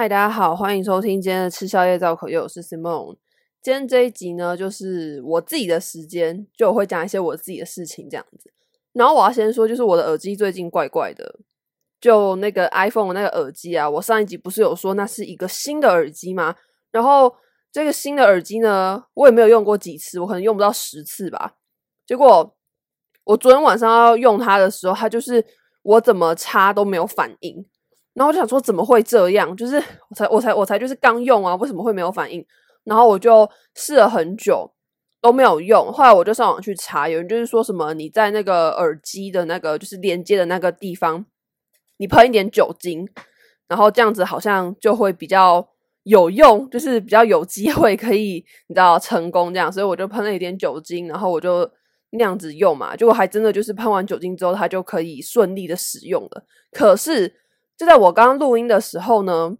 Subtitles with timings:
[0.00, 3.18] 嗨，大家好，欢迎收听今天的吃宵夜造口业，我是 Simon。
[3.60, 8.50] 今天这一集呢，就是我自己的时间，就我会讲一些我自己的事情这样子。
[8.94, 11.40] 然后我要先说，就是我的耳机最近怪怪的，
[12.00, 16.56] 就那个 iPhone 那个耳机啊，我上一集不是有说那是一个新的耳机吗？
[16.90, 17.36] 然后
[17.70, 21.56] 这个新的耳机呢，我也没有用过几次，我可能用不到十次吧。
[22.06, 22.56] 结果
[23.24, 25.44] 我昨天晚上要用它的时候，它就是
[25.82, 27.66] 我怎么插都没有反应。
[28.20, 29.56] 然后我就想说，怎么会这样？
[29.56, 32.44] 就是我才我才我才就是刚用啊，为什么会没有反应？
[32.84, 34.70] 然后我就试了很久
[35.22, 35.90] 都没有用。
[35.90, 41.24] 后来我就上网去查，有人就是说什么你在那个耳机的那个就是连接的那个地方，
[41.96, 43.08] 你喷一点酒精，
[43.66, 45.66] 然后这样子好像就会比较
[46.02, 49.72] 有用，就是比较有机会可以你知道成功这样。
[49.72, 51.66] 所以我就喷了一点酒精，然后我就
[52.10, 56.44] 那样子用嘛，结果还真的就是喷完酒精之后，它就可以顺利的使用了。
[56.70, 57.40] 可是。
[57.80, 59.56] 就在我刚刚录音的时候呢，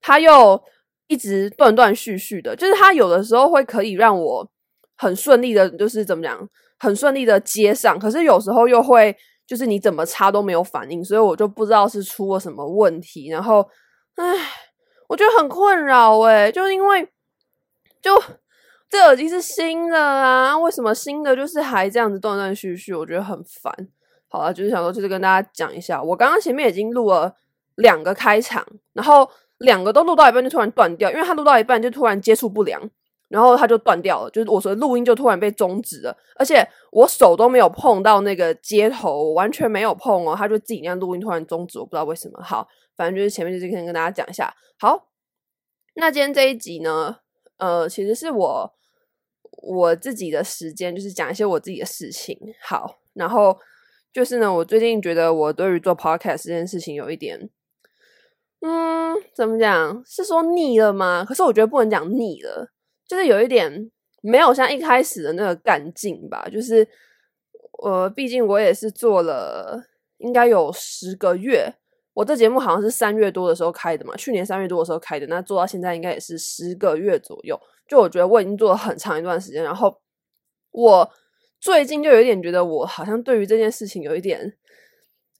[0.00, 0.60] 它又
[1.06, 4.50] 一直断断续续的，就是它有的时候会可以让我
[4.96, 6.48] 很顺利的，就是怎么讲，
[6.80, 13.64] 很顺利的接上，可是有时候又会就是你怎么插都没有反应，所以我就不知道是出了什么问题，然后，
[14.16, 14.24] 唉，
[15.06, 17.08] 我觉得很困扰诶，就是因为
[18.02, 18.20] 就
[18.88, 23.72] 这耳机是新的啊，为什么新的就是还这样子断断续续，我觉得很烦。
[24.26, 27.36] 好了，就是想说，就是跟大家讲一下，我刚刚前面已经录了。
[27.80, 29.28] 两个开场，然后
[29.58, 32.80] 两个都录到一半就突然断掉，因为他录到一半就突然接触不良，
[33.28, 42.42] 然后他就断掉了，就是我说录音就突然被终止了，而且我手都没有碰到那个接头，完全没有碰哦，他就自己那样录音突然终止，我不知道为什么。
[42.42, 44.52] 好，反正就是前面就是先跟大家讲一下。
[44.78, 45.08] 好，
[45.94, 47.18] 那今天这一集呢，
[47.58, 48.72] 呃，其实是我
[49.62, 52.38] 我自己的时间，就是讲一些我自己的事情。
[52.62, 53.56] 好，然后
[54.12, 57.50] 就是呢，我最近觉得我对于做 podcast 这件事情有一点。
[58.62, 60.02] 嗯，怎么讲？
[60.04, 61.24] 是说腻了吗？
[61.26, 62.70] 可是我觉得不能讲腻了，
[63.08, 66.46] 就是有一点没有像一开始的那个干劲吧。
[66.52, 66.86] 就是，
[67.82, 69.82] 呃，毕竟我也是做了
[70.18, 71.74] 应该有十个月，
[72.12, 77.58] 我这节目好像是三月多的时候开的嘛，去年三月多的时候开的，那做到现在应该也是十个月左右。
[77.88, 80.00] 就我觉得我已经做了很长一段时间，然后
[80.72, 81.10] 我
[81.58, 84.54] 最近就有点觉得我好像对于这件事情有一点。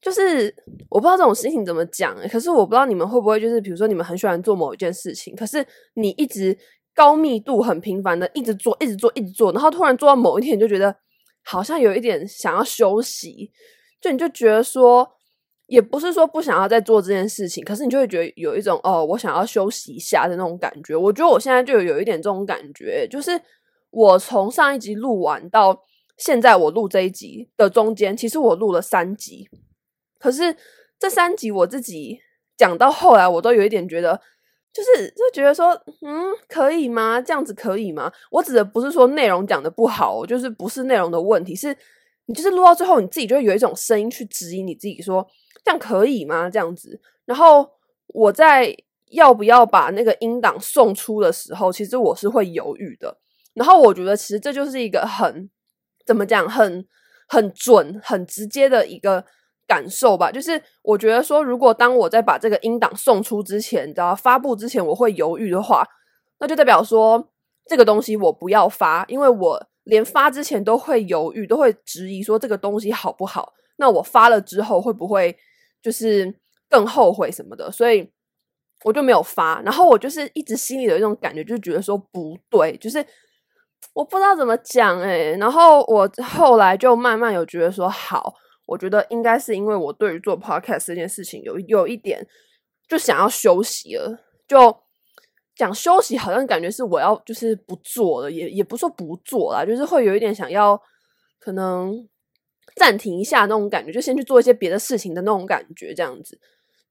[0.00, 0.55] 就是
[0.88, 6.56] 我不知道这种事情怎么讲，可是我不知道你们会不会就是，比如说你们很喜欢做某一件事情，可是你一直
[6.94, 10.97] 高密度、很频繁的一直做、一直做、一直做，然后突然做到某一天，你就觉得
[11.44, 13.50] 好像有一点想要休息，
[14.00, 15.06] 就你就觉得说，
[15.66, 20.97] 也不是说不想要再做这件事情，可是你就会觉得有一种哦，我想要休息一下的那种感觉。
[20.97, 23.39] 我觉得我现在就有一点这种感觉，就是
[23.91, 25.84] 我从上一集录完到
[26.16, 29.49] 现在，我录这一集的中间，其实我录了三集。
[30.21, 30.55] 可是
[30.99, 32.21] 这三集我自己
[32.59, 34.21] 讲到后来，我都有一点觉得，
[34.71, 35.73] 就是就觉得说，
[36.03, 37.19] 嗯，可以吗？
[37.19, 38.13] 这样子可以吗？
[38.31, 41.75] 我指的不是说内容讲的不好，就是不是内容的问题，是
[42.27, 45.27] 你就是录到最后，你自己就会有一种声音去指引你自己说，
[45.65, 46.51] 这样可以吗？
[46.51, 47.01] 这样子。
[47.25, 47.67] 然后
[48.09, 48.77] 我在
[49.13, 53.17] 要不要把那个音档送出的时候，其实我是会犹豫的。
[53.55, 55.49] 然后我觉得，其实这就是一个很
[56.05, 56.87] 怎么讲，很
[57.27, 59.25] 很准、很直接的一个。
[59.71, 65.87] 感受吧，就是我觉得说，如果当我在把这个音档送出之前，你知道发布之前，我会犹豫的话，
[66.41, 67.29] 那就代表说
[67.67, 73.53] 这个东西我不要发，因为我连发之前都会犹豫，都会质疑说这个东西好不好。
[73.77, 75.37] 那我发了之后会不会
[75.81, 76.35] 就是
[76.69, 77.71] 更后悔什么的？
[77.71, 78.11] 所以
[78.83, 79.63] 我就没有发。
[79.63, 83.07] 然后我就是一直心里有一种感觉，就觉得说不对，就是
[83.95, 85.37] 我不知道怎么讲欸。
[85.39, 88.35] 然后我后来就慢慢有觉得说好。
[88.71, 92.25] 我觉得应该是因为我对于做 podcast 这件事情有有一点
[92.89, 94.17] 就想要休息了，
[94.47, 94.75] 就
[95.57, 100.81] 讲休息好像感觉是我要就是不做了，也也不说不做啦，就是会有一点想要
[101.41, 102.09] 可能
[102.77, 106.39] 暂停一下那种感觉，就先去做一些别的事情的那种感觉，这样子。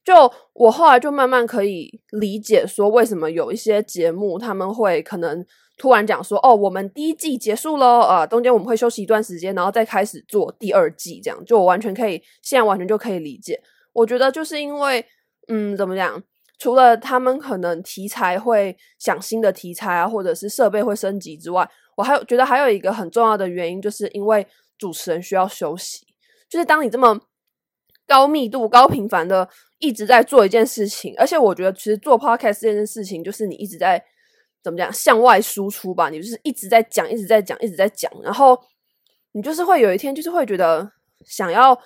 [0.04, 5.46] 就我后来就慢慢可以理解说，为什么有一些节目他们会可能。
[5.81, 13.57] 突然讲说哦，我们第一季结束了，呃，中间我们会休息一段时间，然后再开始做第二季，这样就我完全可以，现在完全就可以理解。
[13.94, 15.06] 我觉得就是因为，
[15.48, 16.22] 嗯，怎么讲？
[16.57, 21.66] 除了他们可能题材会想新的题材啊，或者是设备会升级之外，
[21.96, 24.46] 我还有觉得还有一个很重要的原因，就是因为
[24.78, 26.06] 主持人需要休息。
[26.50, 27.18] 就是当你这么
[28.10, 29.48] 高密度、高频繁的
[29.78, 34.04] 一直在做一件事情，而且我觉得其实做 podcast 这件事情，就是你一直在。
[34.62, 34.92] 怎么讲？
[34.92, 38.60] 向外输出吧，你就是一直在讲，一直在讲，一直在讲，然后
[39.32, 40.92] 你就是会有一天，就是会觉得
[41.26, 41.80] 想要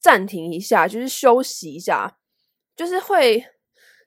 [0.00, 2.16] 暂停一下，就是休息一下，
[2.76, 3.44] 就是会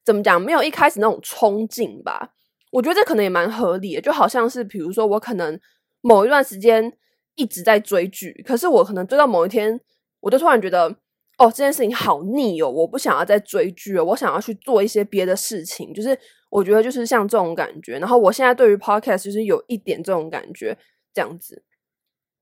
[0.06, 2.30] 怎么讲，没有一开始那种冲劲吧。
[2.72, 5.60] 我觉得这可能也蛮合理的，就好像是比如说我可能
[6.00, 6.98] 某一段时间
[7.36, 9.78] 一直在追剧，可是我可能追到某一天，
[10.22, 10.96] 我就突然觉得
[11.38, 15.94] 哦，这件事情好腻哦，我不想要再追剧了，我想要去做一些别的事情。
[15.94, 16.18] 就是
[16.50, 17.97] 我觉得就是像这种感觉。
[17.97, 20.77] 然后我现在对于 podcast 就是有一点这种感觉，
[21.13, 21.63] 这样子。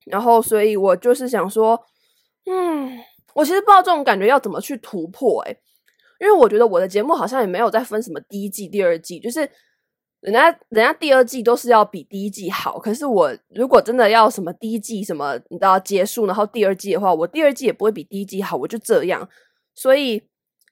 [0.06, 1.80] 然后所以我就是想说，
[2.46, 3.00] 嗯，
[3.34, 5.58] 我其实不知道这种感觉要怎么去突破诶。
[6.20, 9.50] 因为我觉得我的节目好像也没有在分什么第一季、第二季，就是
[10.22, 12.80] 人家人家第二季都是要比第一季好。
[12.80, 19.28] 可是我如果真的要什么第一季什么你知道结束，然后第二季的话，我第二季也不会比第一季好，我就这样。
[19.76, 20.22] 所以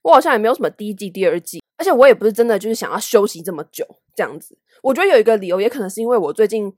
[0.04, 3.86] 我好像也没有什么第一季、第二季，而且我也不是真的就是想要休息这么久
[4.16, 4.57] 这样子。
[4.84, 6.74] 我觉得有一个理由，也可能是因为我最近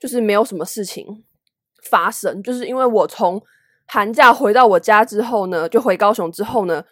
[0.00, 1.24] 就是没有什么事情
[1.90, 3.42] 发生，就是因为我从
[3.86, 6.84] 寒假回到我家之后呢，就回高雄之后呢。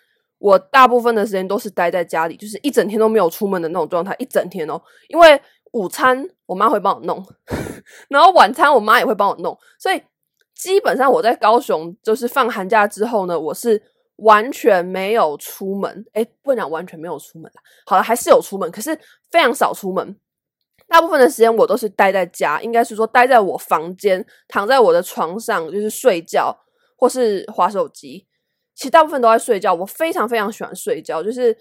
[0.42, 4.82] 我大部分的时间都是待在家里，就是一整天都没有出门的那种状态，一整天哦。
[5.08, 5.40] 因为
[5.70, 7.24] 午餐我妈会帮我弄，
[8.10, 10.02] 然后晚餐我妈也会帮我弄，所以
[10.56, 13.80] 基本上我在高雄就是放寒假之后呢，我是
[14.16, 16.04] 完全没有出门。
[16.14, 17.48] 诶，不能讲完全没有出门，
[17.86, 18.98] 好了，还是有出门，可是
[19.30, 20.16] 非常少出门。
[20.88, 26.54] 大部分的时间我都是待在家，应该是说待在我房间，躺在我的床上，就是睡觉
[26.98, 28.26] 或是滑手机。
[28.82, 31.22] 其实大部分都在睡觉，我非常非常喜欢睡觉。
[31.22, 31.56] 就是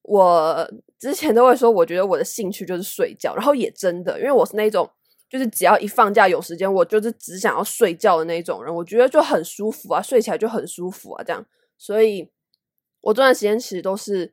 [0.00, 0.66] 我
[0.98, 4.88] 之前都会说，我觉得我的兴趣就是睡觉，然后也真的，因为我是那种
[5.28, 8.74] 就是只要一放假有时间，我就是只想要睡觉的那种人。
[8.74, 11.44] 我觉得就很舒服啊，睡起来就很舒服啊，这样。
[11.76, 12.30] 所以
[13.02, 14.32] 我这段时间其实都是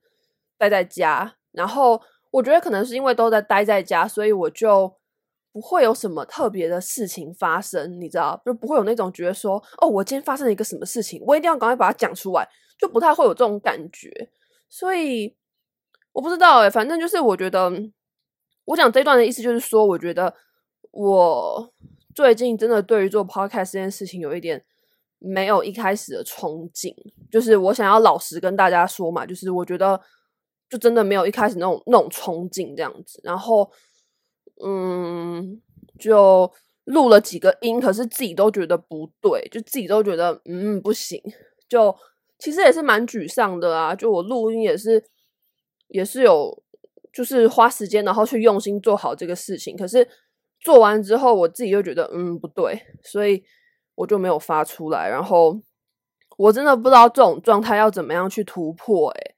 [0.58, 2.02] 待在家，然后
[2.32, 4.99] 我觉得可能是因为都在待在家，所以我就。
[5.52, 12.48] 不会有什么特别的事情发生，你知道，就不会有那种觉得说，哦，我今天发生了一个什么事情，我一定要赶快把它讲出来，
[12.78, 14.10] 就不太会有这种感觉。
[14.70, 15.36] 所以
[16.12, 17.72] 我不知道诶，反正就是我觉得，
[18.66, 20.34] 我讲这段的意思就是说，我觉得
[20.92, 21.74] 我
[22.14, 24.64] 最近真的对于做 podcast 这件事情有一点
[25.18, 26.94] 没有一开始的憧憬，
[27.32, 30.00] 就是我想要老实跟大家说嘛，就是我觉得
[30.70, 33.68] 就真的没有一开始那种那种憧憬这样子，然后。
[34.64, 35.62] 嗯，
[35.98, 36.52] 就
[36.86, 41.22] 录了几个音，可是自己都觉得不对，就自己都觉得嗯不行，
[41.68, 41.96] 就
[42.38, 43.96] 其实也是蛮沮丧的啊。
[43.96, 45.04] 就我录音也是
[45.88, 46.62] 也是有，
[47.14, 50.08] 就是花时间然后去用心做好这个事情，可是
[50.60, 53.44] 做完之后我自己又觉得嗯不对，所以
[53.96, 55.08] 我就没有发出来。
[55.08, 55.62] 然后
[56.38, 59.36] 我真的不知道这种状态要怎么样去突破，欸，诶，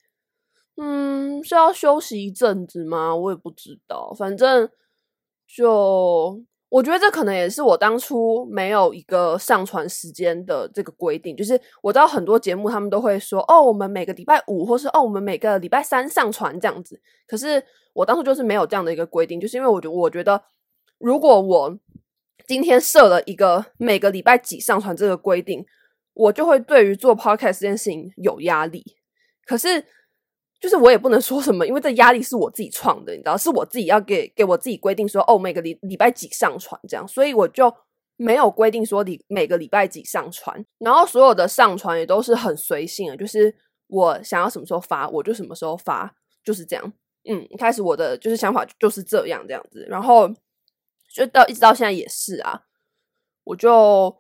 [0.77, 3.15] 嗯，是要休息一阵子吗？
[3.15, 4.69] 我也不知道，反正。
[5.53, 6.39] 就
[6.69, 16.98] 我觉得这可能也是我当初没有一个上传时间的这个规定，就是我知道很多节目他们都会说哦，我们每个礼拜五，或是哦，我们每个礼拜三上传这样子。
[17.27, 17.62] 可是
[17.92, 20.42] 我当初就是没有这样的一个规定，就是因为我觉我觉得，
[20.98, 21.77] 如果我
[22.48, 25.65] 今天设了一个每个礼拜几上传这个规定，
[26.13, 28.83] 我就会对于做 podcast 这件事情有压力。
[29.45, 29.83] 可是。
[30.62, 37.74] 就是我也不能说什么，因为这压力是我自己创的，你知道，是我自己要给给我自己规定说，哦，每个礼礼拜几上传这样，所以我就
[38.16, 43.56] 没有规定说你每个礼拜几上传，然后所有的上传也都是很随性的，就是
[43.88, 46.13] 我想要什么时候发，我就什么时候发，
[46.44, 46.94] 就是这样。
[47.28, 50.30] 嗯，一开始我的就是想法就是这样这样子，然后
[51.12, 52.62] 就到一直到现在也是啊，
[53.46, 54.15] 我就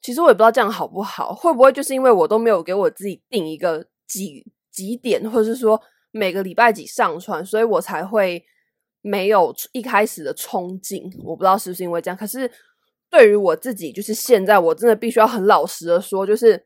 [0.00, 4.50] 其实我也不知道这样好不好，会不会就是因为我都没有给我自己定一个几。
[4.78, 5.80] 几点，或者是说
[6.12, 8.44] 每个礼拜几上传，所以我才会
[9.00, 11.10] 没有一开始的冲劲。
[11.24, 12.48] 我不知道是不是因为这样，可是
[13.10, 16.64] 对于我自己，就是现在我真的必须要很老实的说，就是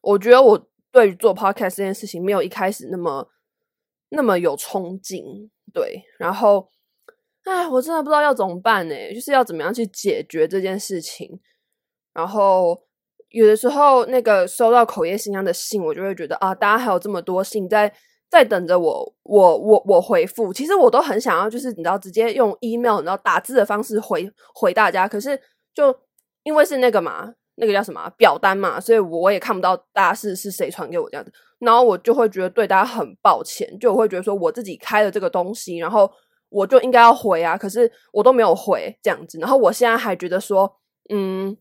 [0.00, 3.28] 我觉得我对于做 podcast 这件事情没有一开始那么
[4.08, 5.50] 那么有冲劲。
[5.74, 6.70] 对，然后，
[7.44, 8.94] 哎，我真的不知道要怎么办呢？
[9.14, 11.38] 就是要怎么样去解决这件事情，
[12.14, 12.85] 然后。
[13.30, 17.92] 有的时候，那个收到口业信箱的信，我就会觉得啊，大家还有这么多信在
[18.30, 20.52] 在等着我，我我我回复。
[20.52, 25.08] 其实我都很想要，就是你知道，直接用 email，你知道打字的方式回回大家。
[25.08, 25.38] 可是
[25.74, 25.94] 就
[26.44, 31.32] 因为是那个嘛，那个叫什么表单嘛，所以我也看不到大家是是谁传给我这样子。
[31.58, 36.10] 然后我就会觉得对大家很抱歉，就我会觉得说我自己开了这个东西，然后
[36.48, 39.38] 我就应该要回啊，可是我都没有回这样子。
[39.38, 40.78] 然后我现在还觉得说，
[41.12, 41.56] 嗯。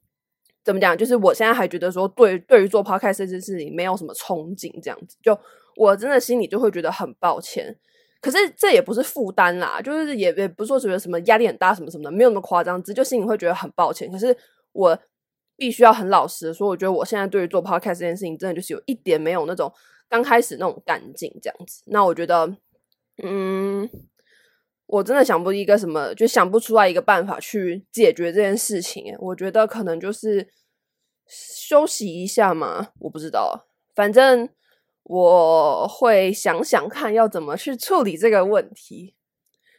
[0.66, 0.98] 怎么讲？
[0.98, 5.38] 就是我现在还觉得说对，对于做 podcast 这件事情没有什么憧憬，这样子，就
[5.78, 7.78] 我真的心里就会觉得很抱歉。
[8.20, 14.12] 可是这也不是负担啦，就是也也不是说觉得什么压力很大什么什么的，没有那么夸张，只就心里会觉得很抱歉。
[14.12, 14.36] 可是
[14.72, 14.98] 我
[15.56, 19.72] 必须要很老实的说，我觉得我现在对于做 podcast 这件事情，真的就是有一点没有那种
[20.10, 21.84] 刚开始那种干劲这样子。
[21.86, 22.52] 那我觉得
[23.22, 23.88] 嗯，
[24.88, 29.16] 我真的想不一个什么，就想不出来一个办法去解决这件事情。
[29.20, 30.48] 我觉得可能就是
[31.28, 34.48] 休息一下嘛，我不知道，反正
[35.04, 39.16] 我会想想看要怎么去处理这个问题。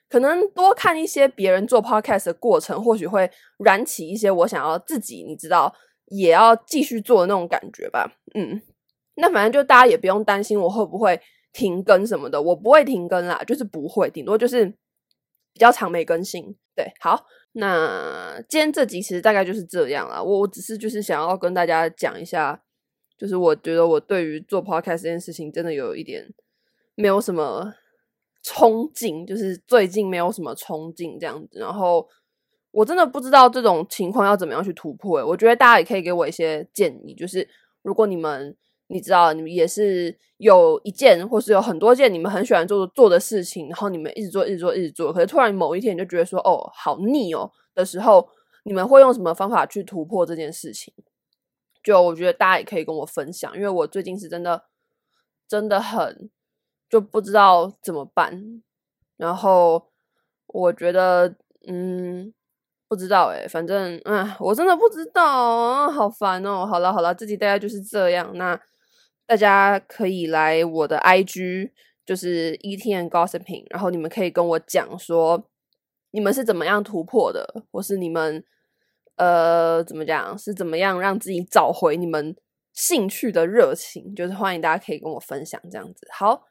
[0.08, 5.74] 可能多看一些别人做 podcast 的过程，或许会燃起一些我想要自己，你知道，
[6.06, 8.08] 也要继续做的那种感觉吧。
[8.34, 8.62] 嗯，
[9.16, 11.20] 那反正就大家也不用担心我会不会
[11.52, 14.72] 停更什么的，我不会停更啦，就是不会，顶多就是
[15.56, 16.54] 比较长没更新。
[16.74, 20.22] 对，好，那今天这集其实大概就是这样啦。
[20.22, 22.62] 我我只是就是想要跟大家讲一下，
[23.16, 26.28] 就是我觉得我对于做 podcast 这件事情真的有一点
[26.94, 27.72] 没有什么。
[28.48, 32.06] 冲劲就是最近没有什么冲劲这样子，然后
[32.70, 35.26] 我真的不知道这种情况要怎么样去突破。
[35.26, 37.48] 我觉得大家也可以给我一些建议，就是
[37.82, 38.56] 如果你们
[38.88, 48.28] 你知道你们也是有一件或是有很多件你们很喜欢做做的事情，然后你们一直做一直做一直做，可是突然某一天你就觉得说哦好腻哦的时候，
[48.64, 50.92] 你们会用什么方法去突破这件事情？
[51.82, 54.64] 就我觉得大家也可以跟我分享，因为我最近是真的
[55.48, 56.30] 真的很。
[56.88, 58.62] 就不知道怎么办，
[59.16, 59.88] 然后
[60.46, 61.34] 我觉得，
[61.66, 62.32] 嗯，
[62.86, 66.64] 不知道诶，反正，嗯，我真的不知道啊，好烦哦。
[66.64, 68.30] 好了好了，这集大概就是这样。
[68.34, 68.56] 那
[69.26, 71.70] 大家可以来我的 IG，
[72.04, 75.48] 就是 ETN Gossiping，然后你们可以跟我讲说，
[76.12, 78.44] 你们是怎么样突破的，或是你们，
[79.16, 82.36] 呃，怎么讲，是怎么样让自己找回你们
[82.72, 86.06] 兴趣的热情，就是欢迎大家可以跟我分享这样子。
[86.12, 86.44] 好。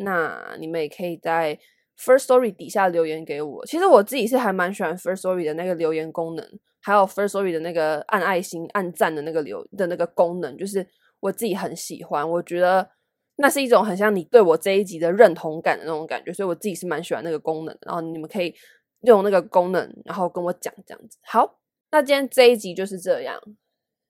[0.00, 1.58] 那你们也可以在
[1.98, 3.66] First Story 底下留言给我。
[3.66, 6.48] 其实我自己是还蛮喜欢 First Story 的那个留言功能，
[6.80, 10.86] 还有 First Story 的那个按爱心、按赞的那个留的那个功能，就是
[11.20, 12.28] 我自己很喜欢。
[12.28, 12.90] 我觉得
[13.36, 17.78] 那是一种很像你对我这一集的认同感的那种感觉，所以我自己是蛮喜欢那个功能。
[17.82, 18.54] 然后你们可以
[19.02, 21.18] 用那个功能，然后跟我讲这样子。
[21.24, 21.58] 好，
[21.90, 23.40] 那今天这一集就是这样。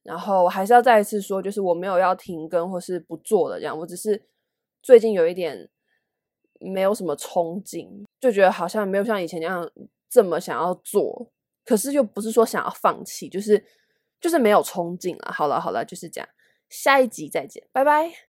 [0.03, 4.29] 然后我还是要再一次说，就是我没有要停更或是不做的这样，我只是
[4.83, 5.69] 最近有一点。
[6.61, 7.89] 没有什么冲劲，
[8.19, 9.71] 就觉得好像没有像以前那样
[10.11, 11.31] 这么想要做，
[11.65, 13.65] 可是又不是说想要放弃，就是
[14.21, 15.31] 就是没有冲劲了。
[15.31, 16.29] 好了好了，就是这样，
[16.69, 18.19] 下一集再见，拜拜。